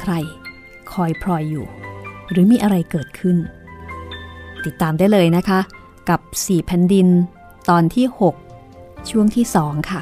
[0.00, 0.12] ใคร
[0.92, 1.66] คอยพลอยอยู่
[2.30, 3.36] หรือมีอะไรเกิดขึ้น
[4.64, 5.60] ติดตามได้เลยนะคะ
[6.08, 7.08] กับ 4 แผ่นดิน
[7.70, 8.06] ตอนที่
[8.56, 10.00] 6 ช่วงที่ 2 ค่ะ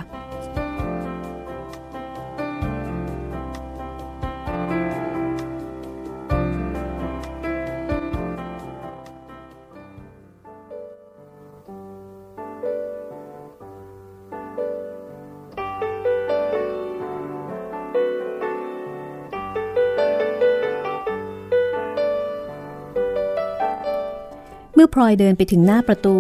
[25.01, 26.17] ลอยเดินไปถึงหน้าประตู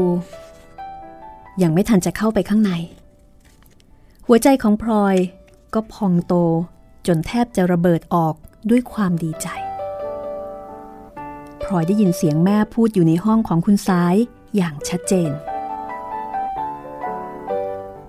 [1.62, 2.72] ยังไม่ทันจะเข้าไปข้างใน
[4.26, 5.16] หัวใจของพลอย
[5.74, 6.34] ก็พองโต
[7.06, 8.34] จนแทบจะระเบิดออก
[8.70, 9.48] ด้วยความดีใจ
[11.62, 14.14] พลอยได้ยินเสียงแม่พูดอยู่ในห้องของคุณซ้าย
[14.56, 15.30] อย่างชัดเจน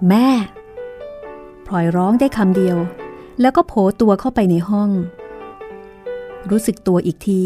[0.09, 0.27] แม่
[1.65, 2.77] พลอยร้องได้คำเดียว
[3.41, 4.89] แล้วก็โผตัวเข้าไปในห้อง
[6.49, 7.41] รู้สึกตัวอีกที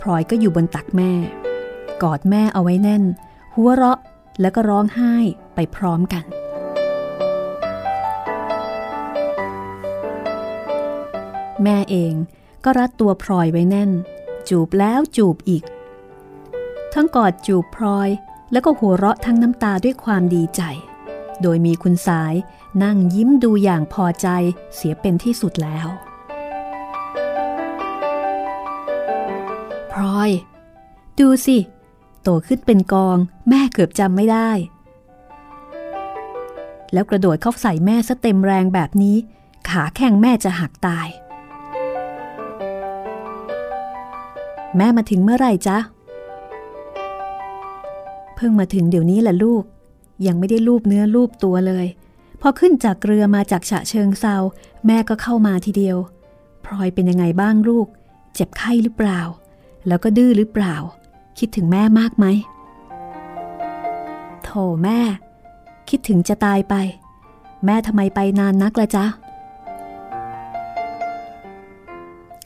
[0.00, 1.12] พลอยก็อยู่บนตักแม่
[2.02, 3.04] กอดแม่เอาไว้แน่น
[3.54, 3.98] หัวเราะ
[4.40, 5.14] แล้วก็ร้องไห้
[5.54, 6.24] ไปพร้อมกัน
[11.62, 12.14] แม่เอง
[12.64, 13.90] ก็รัดตัวพลอยไว้แน่น
[14.48, 15.64] จูบแล้วจูบอีก
[16.94, 18.08] ทั้งกอดจูบพลอย
[18.52, 20.62] แล้วก็หัวเราะทั้งน้ำตาด้วยความดีใจ
[21.42, 22.34] โดยมีคุณสาย
[22.82, 24.28] นั่งยิ้มดูอย่างพอใจ
[24.74, 25.88] เสียเป็นที่สุดแล้ว
[29.92, 30.30] พลอย
[31.18, 31.58] ดูสิ
[32.28, 34.50] โตขึ้นเป็นกอง แม่เกือบจำไม่ได้
[36.92, 39.16] แล้วกระโดดเข้าใส่แม่ซะเต็มแรงแบบนี้
[39.68, 41.08] ขาแข้งแม่จะหักตาย
[44.76, 45.78] แม่มาถึงเมื่อไหร่จ๊ะ
[48.36, 49.64] เพิ่งมาถึงเดี๋ยวนี้แหละลูก
[50.26, 51.86] ยังไม่ได้ลูบเนื้อลูบตัวเลย
[52.40, 54.36] พอขึ้นจากเรือมาจากฉะเชิงเซา
[54.86, 55.98] แม่ก็เข้ามาทีเดียว
[56.64, 57.86] พลอยเป็นยังไงบ้างลูก
[58.34, 59.20] เจ็บไข้หรือเปล่า
[59.86, 60.76] แล้วก็ดื้อหรือเปล่า
[61.38, 62.26] คิดถึงแม่มากไหม
[64.44, 65.00] โธ่แม่
[65.88, 66.74] คิดถึงจะตายไป
[67.64, 69.06] แม่ทำไมไปนานนักละจ๊ะ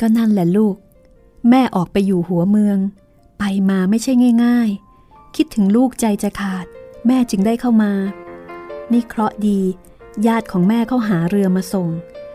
[0.00, 0.76] ก็นั่นแหละลูก
[1.50, 2.78] แม่ออกไปอยู่หัวเมือง
[3.38, 4.12] ไปมาไม่ใช่
[4.44, 4.68] ง่าย
[5.02, 6.64] ๆ คิดถึงลูกใจจะขาด
[7.06, 7.92] แม่จึงได้เข้ามา
[8.92, 9.60] นี่เคราะดี
[10.26, 11.88] ญาติของแม่เข้าหาเรือมาส่ง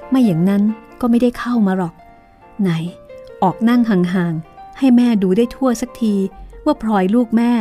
[0.09, 0.63] ไม่อย่างนั้น
[0.99, 1.93] ก็ไม่ได้เข้ามาหรอก
[2.61, 2.69] ไหน
[3.43, 6.15] ออกนั่งห่างๆให้แม่ดูได้ทั่วสักที
[6.65, 7.51] ว่าพลอยลูกแม่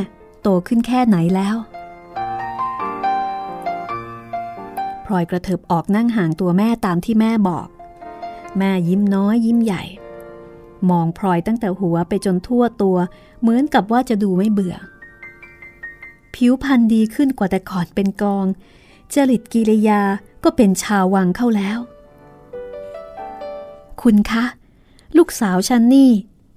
[0.42, 1.56] โตขึ้นแค่ไหนแล้ว
[5.04, 7.66] พลอยกระเถิบออกนั่งห่างตัวแม่ตามที่แม่บอก
[8.58, 9.82] แม่ยิ้มน้อยยิ้มใหญ่
[10.90, 12.96] มองพลอยตั้งแต่หัวไปจนทั่วตัว
[13.40, 14.76] เหมือนกับว่าจะดูไม่เบื่อ
[16.34, 18.46] ผิวพรรณดีขึ้นกว่าแต่ก่อนเป็นกอง
[19.14, 20.02] จริตกิริยา
[20.44, 21.78] ก็เป็นชาววังเข้าแล้ว
[24.02, 24.44] คุณคะ
[25.16, 26.10] ลูกสาวฉันนี่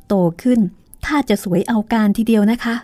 [0.07, 0.59] โตขึ้น
[1.07, 2.75] ถ้าจะสวยเอาการทีเดียวนะคะ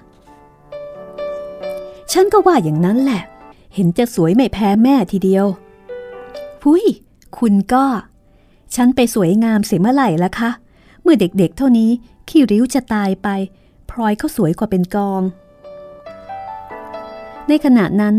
[2.11, 3.21] ฉันก็ว่าอย่างนั้นแหละ
[3.75, 5.45] เห็นจะสวยไม่แพ้แม่ทีเดียว
[6.61, 6.83] พุ้ย
[7.37, 7.85] คุณก็
[8.75, 10.49] ฉันไปสวยงามเสียเมื่อไหร่ละคะ
[11.01, 11.89] เมื่อเด็กๆ เท่านี้
[12.29, 13.27] ขี้ริ้วจะตายไป
[13.89, 15.21] พลอยเขาสวยกว่าเป็นกอง
[17.47, 18.15] ในขณะนั้น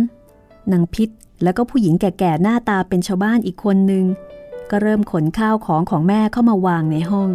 [0.72, 1.08] นางพิษ
[1.42, 4.04] แล้วก็ผู้หญิงแก่ๆ หน้าตาเป็นชาวบ้านอีกคนหนึ่ง
[4.70, 7.30] ก็เริ่มขนข้าวของของแม่เข้ามาวางในห้อง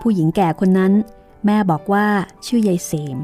[0.00, 0.92] ผู้หญิงแก่คนนั้น
[1.46, 2.06] แม่บอกว่า
[2.46, 3.18] ชื่อยายเสม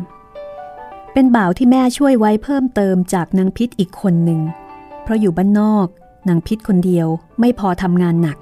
[1.13, 4.41] เป็นบ่าวที่แม่ช่วยไว้เพิ่มเติมจากนางพิษอีกคนหนึ่ง
[5.03, 5.87] เพราะอยู่บ้านนอก
[6.29, 7.09] นางพิษคนเดียว
[7.41, 8.39] ไม่พอทำงานหนัก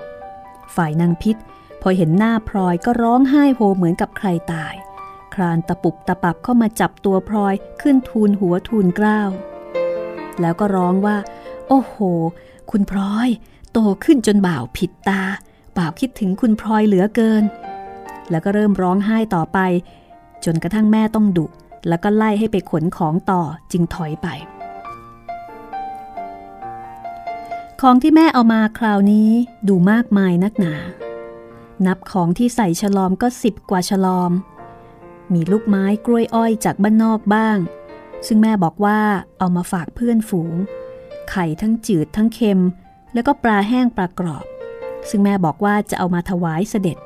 [0.75, 1.37] ฝ่ายนางพิษ
[1.83, 4.75] พอเห็นหน้าพลอยก็ร้องไห้โฮเหมือนกับใครตาย
[5.35, 9.31] ครานตะปุบตะปับเข้ามาจับตัวพลอยขึ้นทูลหัวทูลกล้าว
[10.41, 11.17] แล้วก็ร้องว่า
[11.69, 11.97] โอ้โห
[12.71, 13.29] คุณพลอย
[13.73, 15.23] โตขึ้นจนบ่าวผิดตา
[15.79, 17.45] บ่าวคิดถึงคุณพลอยเหลือเกิน
[18.31, 19.59] แล้วก็เริ่มร้องไห้ต่อไป
[20.45, 21.47] จนกระทั่งแม่ต้องดุ
[21.89, 24.29] แล้วก็ไล่ให้ไปขนของต่อจึงถอยไป
[27.81, 29.31] ของที่แม่เอามาคราวนี้
[29.69, 30.75] ดูมากมายนักหนา
[31.87, 34.33] นับของที่ใส่ฉลอมก็สิบกว่าฉลอม
[35.33, 37.59] มีลูกไม้กล้วยอ้อยจากบ้านนอกบ้าง
[38.27, 39.01] ซึ่งแม่บอกว่า
[39.39, 40.55] เอามาฝากเพื่อนฝูง
[41.31, 42.63] ไข่ทั้งจืดทั้งเค็ม
[43.15, 44.45] แล้วก็ปลาแห้งปลากรอบ
[45.09, 46.97] ซึ่งแม่บอกว่าจะเอามาถวายเสด็จ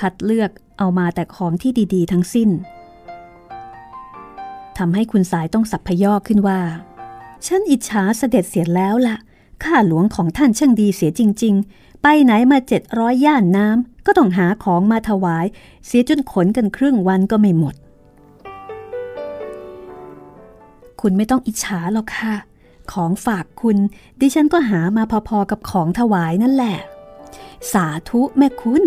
[0.00, 2.50] คัดเลือกเอามาแต่ของที่ดีๆ ทั้งสิ้น
[4.78, 6.60] ทำให้คุณสายต้องสับพยอกขึ้นว่า
[7.46, 9.16] ฉันอิจฉาเสด็จเสียแล้วละ่ะ
[9.64, 15.46] ข้าหลวงของท่านช่างดีเสียจริง ๆ ไปไหนมาเจ็ดร้อยย่านน้ำก็ต้องหาของมาถวาย
[15.86, 17.74] เสียจนขนกันครึ่งวันก็ไม่หมด
[21.00, 22.34] คุณไม่ต้องอิจฉาหรอกค่ะ
[22.92, 23.76] ของฝากคุณ
[24.20, 26.76] ดิฉันก็หามาพอๆกับของถวายนั่นแหละ
[27.72, 28.82] สาธุแม่คุณ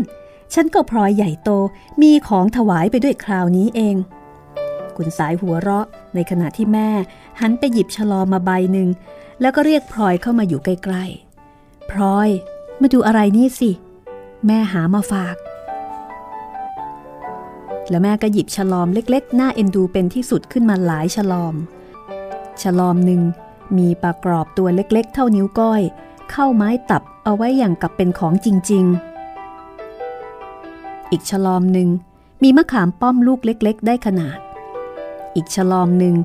[0.53, 1.49] ฉันก็พลอยใหญ่โต
[2.01, 3.95] มีของถวายไปด้วยคราวนี้เอง
[4.97, 5.85] คุณสายหัวเราะ
[6.15, 6.89] ในขณะที่แม่
[7.41, 8.89] หันไปหยิบฉลอมมาใบหนึ่ง
[9.41, 12.29] แล้วก็เรียกพลอยเข้ามาอยู่ใกล้ๆพลอย
[12.81, 13.71] มาดูอะไรนี่สิ
[14.47, 15.35] แม่หามาฝาก
[17.89, 21.55] แล้วแม่ก็หยิบฉลอมเล็กๆ หน้าเอ็นดูเป็นที่สุดขึ้นมาหลายฉลอม
[22.61, 23.21] ฉลอมหนึ่ง
[23.77, 25.81] มีปลากรอบตัวเล็กๆ เท่านิ้วก้อย
[26.31, 29.10] เข้าไม้ตับเอาไว้อย่างกับเป็นของจริงๆ
[31.11, 31.89] อีกฉลอมหนึ่ง
[32.43, 34.39] มีมะขามป้อมลูกเล็กๆ ได้ขนาด
[35.35, 36.15] อีกฉลอมหนึ่ง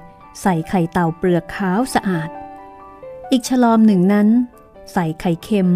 [0.43, 2.29] ใส่ไข่เต่าเปลือกขาวสะอาด
[3.33, 4.29] อีกฉลอมหนึ่งนั้น
[4.93, 5.71] ใส่ไข่เค็ม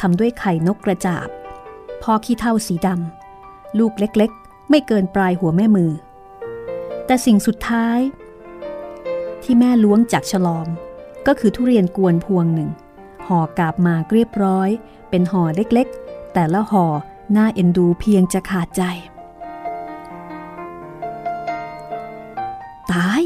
[0.00, 1.28] ทำด้วยไข่นกกระจาบ
[2.02, 5.92] พอขี้เท่าสีดำลูกเล็กๆ ไม่เกินปลายหัวแม่มือ
[7.06, 8.00] แต่สิ่งสุดท้าย
[9.42, 10.68] ที่แม่ล้วงจากฉลอม
[11.26, 12.70] ก็คือทุเรียนกวนพวงหนึ่ง
[13.26, 14.68] ห่อกาบมาเรียบร้อย
[15.10, 16.86] เป็นห่อเล็กๆ แต่ละห่อ
[17.36, 18.82] น่าเอ็นดูเพียงจะขาดใจ
[22.92, 23.22] ตาย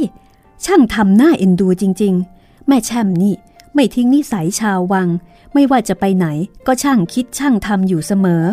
[0.65, 3.35] ช่างทำหน้าเอ็นดูจริง ๆ แม่แช่มนี่
[3.75, 5.09] ไม่ทิ้งนิสัยชาววัง
[5.55, 6.27] ไม่ว่าจะไปไหน
[6.67, 8.45] ก็ช่างคิดช่างทำอยู่เสมอ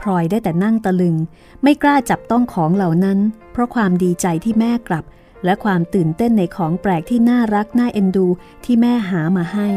[0.00, 1.16] พลอยได้แต่นั่งตะลึง
[1.62, 3.18] ไม่กล้าจับต้องของเหล่านั้น
[3.52, 5.04] เพราะความดีใจที่แม่กลับ
[5.44, 8.26] และความตื่นเต้นในของแปลกที่น่ารักน่าเอ็นดู
[8.64, 9.68] ที่แม่หามาให้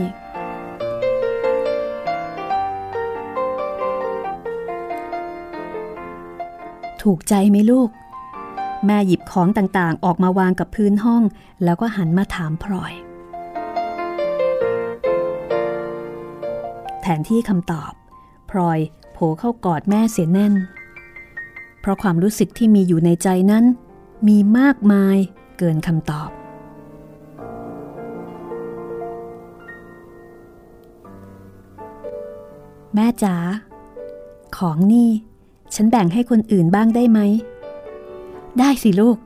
[7.03, 7.89] ถูกใจไหมลูก
[8.85, 11.23] แม่หยิบของต่างๆ ออกมาวางกับพื้นห้อง
[11.63, 12.93] แล้วก็หันมาถามพลอย
[17.01, 17.91] แทนที่คำตอบ
[18.51, 18.79] พลอย
[19.13, 20.53] โผเข้ากอดแม่เสียแน่น
[21.79, 23.65] เพราะความรู้สึกที่มีอยู่ในใจนั้น
[24.27, 25.17] มีมากมาย
[25.57, 26.29] เกินคำตอบ
[32.95, 33.35] แม่จ๋า
[34.57, 35.09] ของนี่
[35.75, 37.19] ฉันแบ่งให้คนอื่นบ้างได้ไหม
[38.59, 39.17] ได้สิลูก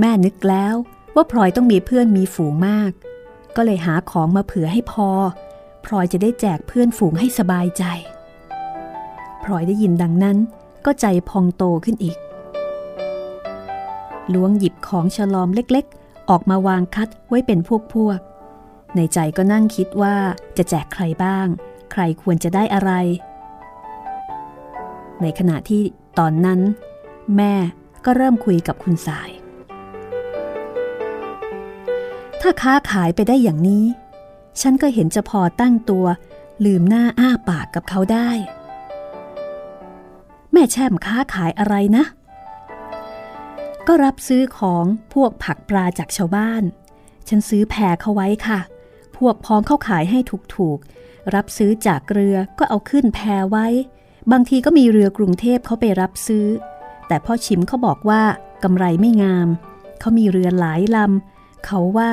[0.00, 0.74] แม่นึกแล้ว
[1.14, 2.90] ว่าพลอยต้องมีเพื่อนมีฝูงมาก
[3.56, 5.08] ก็เลยหาของมาเผื่อให้พอ
[5.84, 7.84] พลอยจะได้แจกเพื่อนฝูงให้สบายใจ
[9.44, 10.36] พลอยได้ยินดังนั้น
[10.84, 12.16] ก็ใจพองโตขึ้นอีก
[14.34, 17.58] ล้วงหยิบของฉลอมเล็กๆ ออกมาวางคัดไว้เป็น
[17.94, 20.16] พวกๆในใจก็นั่งคิดว่า
[20.56, 21.46] จะแจกใครบ้าง
[21.92, 22.92] ใครควรจะได้อะไร
[25.22, 25.82] ในขณะที่
[26.18, 26.60] ตอนนั้น
[27.36, 27.54] แม่
[28.04, 29.30] ก็เริ่มคุยกับคุณสาย
[32.40, 33.84] ถ้าค้าขายไปได้อย่างนี้
[34.60, 36.06] ฉันก็เห็นจะพอตั้งตัว
[36.64, 38.30] ลืมหน้าอ้าปากกับเขาได้
[40.52, 42.04] แม่แช่มค้าขายอะไรนะ
[43.86, 46.62] ก็รับซื้อของพวกผักปลาจากชาวบ้าน
[47.28, 48.60] ฉันซื้อแพรเขาไว้ค่ะ
[49.16, 50.18] พวกพ้องเข้าขายให้
[50.56, 53.66] ถูกๆ รับซื้อจากเรือก็เอาขึ้นแพรไว้
[54.30, 56.46] บางทีก็มีเรือกรุงเทพเขาไปรับซื้อ
[57.08, 58.22] แต่พ่อชิมเขาบอกว่า
[58.62, 59.48] กำไรไม่งาม
[60.00, 62.12] เขามีเรือหลายลำเขาว่า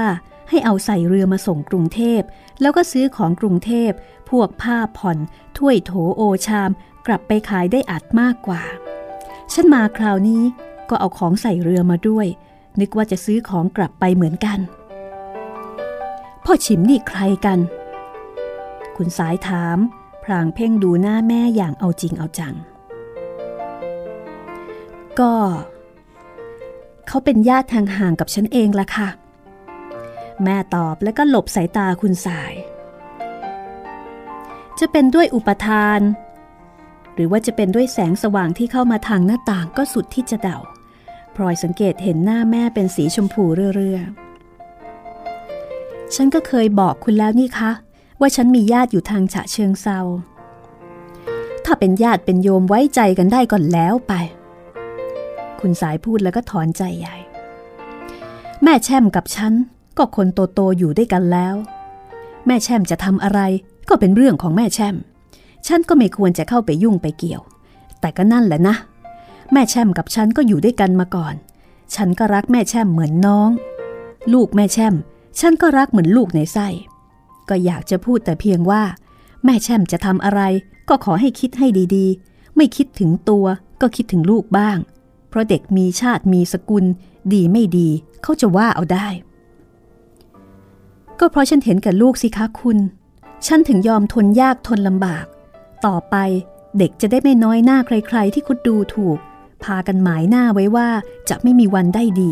[0.49, 2.21] ให้เอาใส่เรือมาส่งกรุงเทพ
[2.61, 3.91] แล้วก็ซื้อของกรุงเทพ
[4.29, 5.17] พวกผ้าผ่อน
[5.57, 6.69] ถ้วยโถโอชาม
[7.07, 8.61] กลับไปขายได้อัดมากกว่า
[9.53, 10.43] ฉันมาคราวนี้
[10.89, 12.27] ก็เอาของใส่เรือมาด้วย
[12.79, 14.59] นึกว่าจะซื้อของกลับไปเหมือนกัน
[16.45, 17.59] พ่อชิมนี่ใครกัน
[18.95, 19.77] คุณสายถาม
[20.31, 22.55] ลางเพ่งดูหน้าแม่อย่างเอาจริงเอาจัง
[25.19, 25.33] ก็
[27.07, 29.09] เขาเป็นญาติทางห่างกับฉันเองละค่ะ
[30.43, 32.53] แม่ตอบแล้วก็หลบสายตาคุณสาย
[34.79, 35.99] จะเป็นด้วยอุปทาน
[37.13, 40.57] หรือว่าจะเป็นด้วยแสงสว่างที่เข้ามาทางหน้าต่างก็สุดที่จะเดา
[41.35, 43.43] พลอยสังเกตเห็นหน้าแม่เป็นสีชมพู
[43.75, 47.71] เรื่อๆฉันก็เคยบอกคุณแล้วนี่คะ
[48.19, 49.99] ว่าฉันมีญาติอยู่ทางฉะเชิงเซา
[51.65, 54.13] ถ้าเป็นญาติเป็นโยมไว้ใจกันได้ก่อนแล้วไป
[55.59, 57.15] คุณสายพูดแล้วก็ถอนใจใหญ่
[58.63, 59.53] แม่แช่มกับฉัน
[59.97, 61.55] ก็คนโตโตอยู่ด้วยกันแล้ว
[62.45, 63.39] แม่แช่มจะทำอะไร
[63.89, 64.95] ก็เป็นเรื่องของแม่แช่ม
[65.67, 67.41] ฉันก็ไม่ควรจะเข้าไปยุ่งไปเกี่ยว
[67.99, 68.75] แต่ก็นั่นแหละนะ
[69.51, 71.35] แม่แช่มกับฉันก็อยู่ด้วยกันมาก่อน
[71.95, 73.49] ฉันก็รักแม่แช่มเหมือนน้อง
[74.33, 74.95] ลูกแม่แช่ม
[75.39, 76.67] ฉันก็รักเหมือนลูกในไส้
[77.49, 78.83] ก็อยากจะพูดแต่เพียงว่า
[79.43, 80.41] แม่แช่มจะทำอะไร
[80.89, 83.45] ก็ขอให้คิดให้ดีๆ ไม่คิดถึงตัว
[83.81, 84.77] ก็คิดถึงลูกบ้าง
[85.29, 86.85] เพราะเด็กมีชาติมีสกุล
[87.33, 87.89] ดีไม่ดี
[88.23, 89.07] เขาจะว่าเอาได้
[91.19, 92.77] ก็เพราะฉันเห็นกับลูกสิคะคุณ
[93.47, 95.25] ฉันถึงยอมทนยากทนลำบาก
[95.85, 96.15] ต่อไป
[96.77, 99.17] เด็กจะได้ไม่น้อยหน้าใคร ๆ ที่คุดดูถูก
[99.63, 100.89] พากันหมายหน้าไว้ว่า
[101.29, 102.31] จะไม่มีวันได้ดี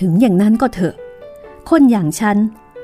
[0.00, 0.94] ถึงอย่างนั้นก็เถอะ
[1.70, 2.36] คนอย่างฉัน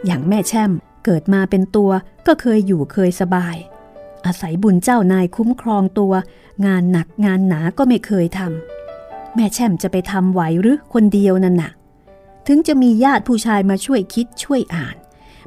[0.07, 0.71] อย่างแม่แช่ม
[1.05, 1.91] เกิดมาเป็นตัว
[2.27, 3.57] ก็เคยอยู่เคยสบาย
[4.27, 6.13] อาศัยบุญเจ้านายคุ้มครองตัว
[6.67, 11.73] งานหนักงานหนาก็ไม่เคยทำแม่แช่มจะไปทำไหวหรือคนเดียวนั่นน่ะ
[12.47, 14.97] ถึงจะมีญาติผู้ชายมาช่วยคิดช่วยอ่าน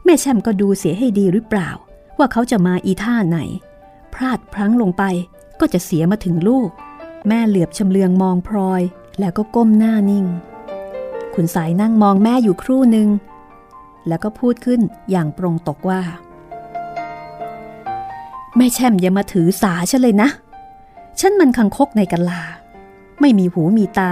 [0.04, 1.70] แม่แช่มก็ดูเสียให้ดีหรือเปล่า
[2.18, 3.40] ว่าเขาจะมาอีท่าไหน
[4.14, 5.04] พลาดพลั้งลงไป
[5.60, 6.70] ก็จะเสียมาถึงลูก
[7.28, 8.82] แม่เหลือบชำเลืองมองพลอย
[9.20, 10.26] แล้วก็ก้มหน้านิ่ง
[11.34, 13.08] คุณสายนั่งมองแม่อยู่ครู่หนึ่ง
[14.10, 16.02] แล้วก็พูดขึ้นอย่างปรงตกว่า
[18.56, 20.30] แม่แช่มอย่ามาถือสาฉันเลยนะ
[21.20, 22.42] ฉันมันคังคกในกะลา
[23.22, 24.12] ไม่มีหูมีตา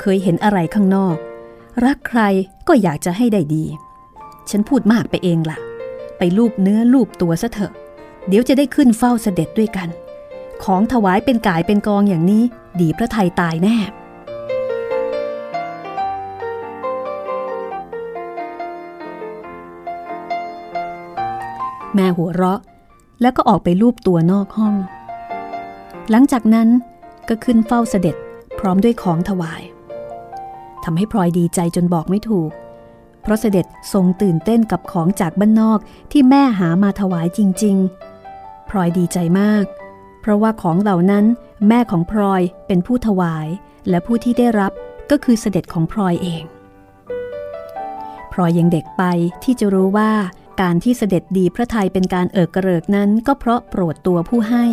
[0.00, 1.16] เคยเห็นอะไรข้างนอก
[1.84, 2.20] รักใคร
[2.68, 3.64] ก็อยากจะให้ได้ดี
[4.50, 5.58] ฉฉันพูดมากไปเองละ่ะ
[6.18, 7.72] ไปลูบเนื้อลูบตัวซะเถอะ
[8.28, 9.88] เดี๋ยวจะได้ขึ้นเฝ้าเสด็จด้วยกัน
[10.64, 12.42] ของถวายเป็นกายเป็นกองอย่างนี้
[12.80, 13.76] ดีพระไทยตายแน่
[21.98, 22.60] แม่หัวเราะ
[23.20, 24.74] แล้วก็ออกไปลูบตัวนอกห้อง
[26.10, 26.68] หลังจากนั้น
[27.28, 28.16] ก็ขึ้นเฝ้าเสด็จ
[28.58, 29.62] พร้อมด้วยของถวาย
[30.84, 32.50] ทำให้พลอยดีใจจนบอกไม่ถูก
[33.22, 35.78] เพราะเสด็จทรงตื่นเต้นกับของจากบ้านนอก
[36.12, 37.76] ที่แม่หามาถวายจริง
[38.24, 39.64] ๆ พลอยดีใจมาก
[40.20, 41.24] เพราะว่าของเหล่านั้น
[41.68, 43.48] แม่ของพลอยเป็นผู้ถวาย
[43.88, 44.72] และผู้ที่ได้รับ
[45.10, 46.44] ก็คือเสด็จของพลอยเอง
[48.32, 49.02] พลอยยังเด็กไป
[49.44, 50.12] ที่จะรู้ว่า
[50.60, 54.64] การที่เสด็จดีพระไทยเป็นการเอิกกระเริกนั้นก็เพราะโปรดตัวผู้ให้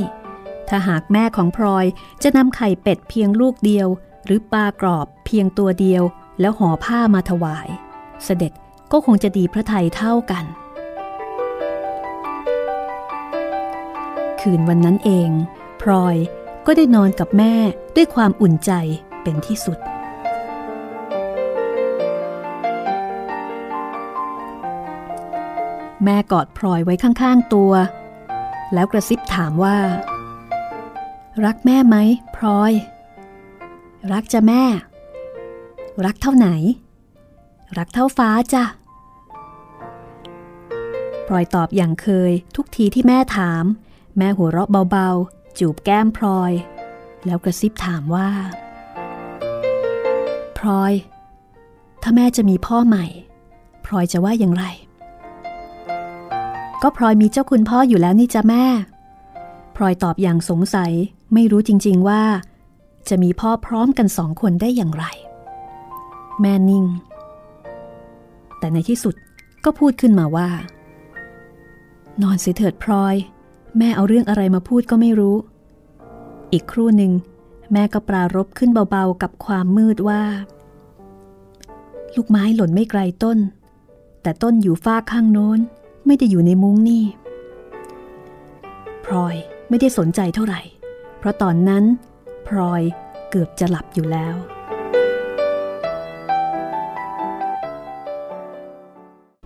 [0.69, 1.86] ถ้าหากแม่ของพลอย
[2.24, 3.88] จะนำไข่เป็ดเพียงลูกเดียว
[4.26, 6.04] หรือปลากรอบเพียงตัวเดียว
[6.39, 7.67] แล้วห่อผ้ามาถวาย
[8.24, 8.52] เสด็จ
[8.91, 10.45] ก็คงจะดีพระไทยเท่ากัน
[14.41, 15.30] คืนวันนั้นเอง
[15.82, 16.15] พลอย
[16.65, 17.56] ก็ได้นอนกับแม่
[17.95, 18.71] ด้วยความอุ่นใจ
[19.24, 19.78] เป็นที่สุด
[26.06, 27.74] แม่กอดพลอยไว้ข้างๆตัว
[28.74, 29.78] แล้วกระซิบถามว่า
[31.46, 31.98] รักแม่ไหม
[32.36, 32.74] พลอย
[34.12, 34.63] รักจะแม่
[36.06, 36.48] รักเท่าไหน
[37.78, 38.63] รักเท่าฟ้าจ้ะ
[41.28, 43.63] พลอยตอบอย่างเคยทุกทีที่แม่ถาม
[44.18, 46.52] แม่หัวเราะเบาๆ จูบแก้มพลอย
[47.26, 48.30] แล้วกระซิบถามว่า
[50.58, 50.94] พลอย
[52.02, 53.06] ถ้าแม่จะมีพ่อใหม่
[53.86, 54.65] พลอยจะว่าอย่างไร
[56.88, 58.65] ก็พลอยมีเจ้าคุณพ่ออยู่แล้วนี่จ้ะแม่
[59.76, 60.91] พลอยตอบอย่างสงสัย
[61.34, 62.24] ไม่รู้จริงๆว่า
[63.10, 65.06] จะมีพ่อพร้อมกันสองคนได้อย่างไร
[66.41, 66.86] แม่นิ่ง
[68.60, 69.15] แต่ในที่สุด
[69.63, 70.50] ก็พูดขึ้นมาว่า
[72.21, 73.15] นอนเสียเถิดพลอย
[73.78, 75.36] แม่เอาเรื่องอะไรมาพูดก็ไม่รู้
[76.52, 77.12] อีกครู่หนึ่ง
[77.74, 80.24] แม่ก็ปรารบขึ้นเบาๆกับความมืดว่า
[82.15, 83.38] ลูกไม้หล่นไม่ไกลต้น
[84.21, 85.62] แต่ต้นอยู่ฝ้าข้างโน้น
[86.06, 87.04] ไม่ได้อยู่ในมุ้งนี่
[89.06, 89.36] พลอย
[89.70, 90.62] ไม่ได้สนใจเท่าไหร่
[91.20, 91.84] เพราะตอนนั้น
[92.48, 92.82] พลอย
[93.30, 94.36] เกือบจะหลับอยู่แล้ว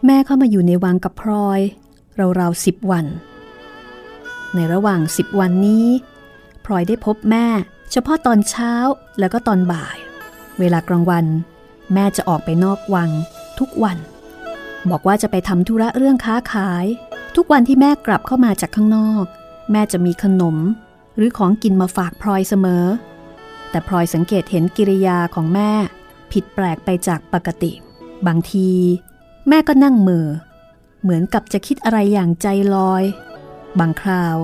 [0.06, 1.60] แม่เข้ามาอยู่ในวังกับพลอย
[2.40, 3.06] ราวๆสิบวัน
[4.56, 5.88] ในระหว่างสิบวันนี้
[6.66, 7.48] พลอยได้พบแม่
[7.92, 8.74] เฉพาะตอนเช้า
[9.20, 9.98] แล้วก็ตอนบ่าย
[10.60, 11.26] เวลากลางวัน
[11.94, 13.10] แม่จะออกไปนอกวัง
[13.60, 13.98] ทุกวัน
[14.90, 16.86] บอกว่าจะไปทำธุระเรื่องค้าขาย
[17.36, 19.26] ทุกวันที่แม่กลับเข้ามาจากข้างนอก
[19.72, 20.58] แม่จะมีขนม
[21.16, 22.86] หรือของกินมาฝากพลอยเสมอ
[23.70, 25.72] แต่พลอยสังเกตเห็นกิริยาของแม่
[26.32, 27.72] ผิดแปลกไปจากปกติ
[28.28, 28.70] บางที
[29.48, 30.26] แม่ก็นั่งมือ
[31.02, 33.04] เหมือนกับจะคิดอะไรอย่างใจลอย
[33.80, 34.38] บางคราว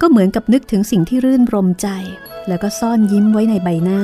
[0.00, 1.88] ก็เหมือนกับนึกถึงสิ่งที่รื่นรมใจ
[2.48, 4.02] แล้วก็ซ่อนยิ้มไว้ในใบหน้า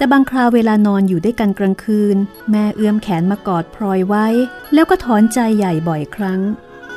[0.00, 2.16] แต่บางคราวเวลานอนอยู่ด้วยกันกลางคืน
[2.50, 4.26] แม่เอื้อมแขนมากอดพลอยไว้
[4.74, 6.40] แล้วก็ถอนใจใหญ่บ่อยครั้ง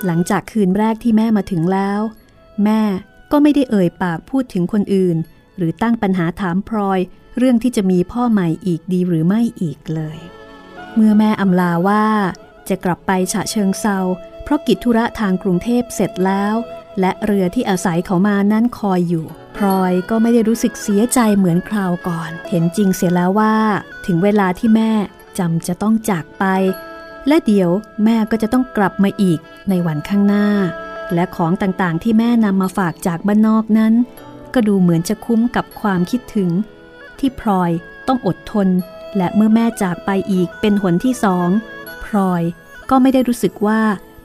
[0.05, 1.99] หลังจากคืนแรกที่แม่มาถึงแล้ว
[2.63, 2.81] แม่
[3.31, 5.17] ก็ไม่ได้เอ่ยปากพูดถึงคนอื่น
[5.57, 6.99] หรือตั้งปัญหาถามพลอย
[7.37, 10.17] เรื่องที่จะมีพ่อใหม่อีกดีหรือไม่อีกเลย
[10.95, 12.05] เมื่อแม่อำลาว่า
[12.69, 13.99] จะกลับไปฉะเชิงเซา
[14.43, 16.55] เพราะกิจธุระทางกรุงเทพเสร็จแล้ว
[16.99, 19.25] และเรือที่อาศัยเขามานั้นคอยอยู่
[19.57, 23.55] พลอยก็ไม่ได้รู้สึกเสียใจเหมือนคราวก่อน เห็นจริงเสียแล้วว่า
[24.05, 24.91] ถึงเวลาที่แม่
[25.37, 26.45] จำจะต้องจากไป
[27.27, 27.69] และเดี๋ยว
[28.03, 30.47] แม่ก็จะต้องกลับมาอีกในวันข้างหน้า
[31.13, 33.93] และของต่างๆที่แม่นำมาฝากจากบ้านนอกนั้น
[34.53, 36.49] ก็ดูเหมือนจะคุ้มกับความคิดถึง
[37.19, 37.71] ที่พลอย
[38.07, 38.67] ต้องอดทน
[39.17, 41.49] และเมื่อแม่จากไปอีกเป็นหนที่สอง
[42.05, 42.43] พลอย
[42.89, 43.81] ก็ไม่ได้รู้สึกว่า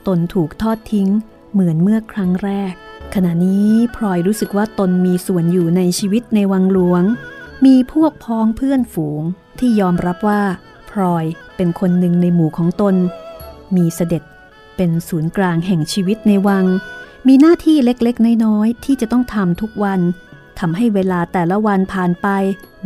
[0.07, 1.09] ตนถูกทอดทิ้ง
[1.53, 2.73] เหมือนเมื่อครั้งแรก
[3.13, 7.03] ขณะนี้พลอยรู้สึกว่าตนมีส่วนอยู่ในชีวิตในวังหลวง
[7.65, 9.21] มีพวกพ้องเพื่อนฝูง
[9.59, 10.41] ที่ยอมรับว่า
[10.91, 12.95] พลอยเป็นคนหนึ่งในหมู่ของตน
[13.75, 14.23] มีเสด็จ
[14.75, 16.65] เป็นศูนย์กลางแห่งชีวิตในวัง
[17.27, 19.99] มีหน้าที่เล็กๆ น้อยๆ ที่จะต้องทำทุกวัน
[20.59, 22.27] ทำให้เวลาแต่ละวันผ่านไป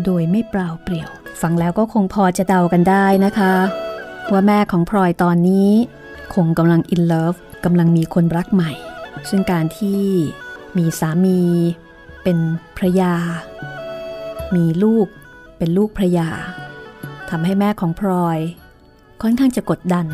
[0.06, 1.10] โดยไม่เปล่าเปลี่ยว
[1.42, 3.54] ฟังแล้วก็คงพอจะเดากันได้นะคะ
[4.32, 5.72] ว่าแม่ของพลอยตอนนี้
[6.34, 8.72] คงกำลังอินเลิฟ กำลังมีคนรักใหม่
[9.30, 10.02] ซึ่งการที่
[10.78, 11.40] มีสามี
[12.24, 12.38] เป็น
[12.78, 13.14] พระยา
[14.56, 15.08] มีลูก
[15.58, 16.30] เป็นลูกพระยา
[17.30, 18.40] ทำให้แม่ของพลอย
[19.22, 20.06] ค่อนข้างจะกดดัน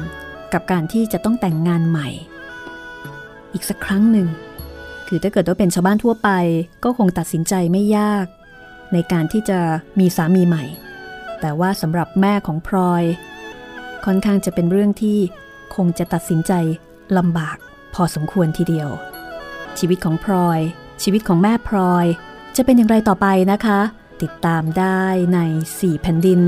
[0.54, 2.08] กับการที่จะต้องแต่งงานใหม่
[3.54, 4.28] อีกสักครั้งหนึ่ง
[5.08, 6.30] คือถ้าเกิดว่าเป็นชาวบ้านทั่วไป
[6.84, 8.26] ก็คงตัดสินใจไม่ยาก
[8.94, 9.60] ในการที่จะ
[10.00, 10.64] มีสามีใหม่
[11.42, 13.04] แต่ว่าสำหรับแม่ของพลอย
[14.06, 15.20] ค่อนข้างจะเป็นเรื่องที่
[15.76, 16.54] คงจะตัดสินใจ
[17.18, 17.58] ลำบาก
[17.94, 18.90] พอสมควรทีเดียว
[19.80, 20.60] ชีวิตของพลอย
[21.04, 22.06] ชีวิตของแม่พลอย
[22.56, 23.80] จะเป็นอย่างไรต่อไปนะคะ
[24.22, 25.04] ติดตามได้
[25.34, 25.40] ใน
[25.74, 26.42] 4 แผ่นดิน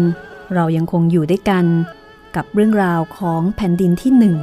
[0.54, 1.66] เรายังคงอยู่ด้วยกัน
[2.36, 4.38] กับเรื่องราวของแผ่นดินที่หนึ่ง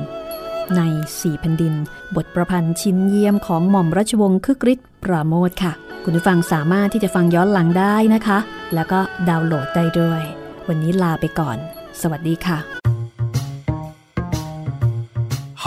[0.76, 1.74] ใน 4 แผ่นดิน
[2.16, 5.72] บทประพันธ์ชิ้นเยี่ยมของหม่อมราชวงศ์คึกฤทธิ์ปราโมทค่ะ
[6.04, 8.38] คุณผู้ฟังสามารถที่จะฟังย้อนหลังได้นะคะ
[8.74, 10.22] แล้วก็ดาวน์โหลดได้ด้วย
[10.68, 11.58] วันนี้ลาไปก่อน
[12.00, 12.77] สวัสดีค่ะ